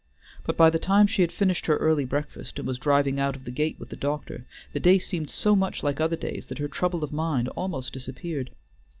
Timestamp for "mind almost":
7.13-7.93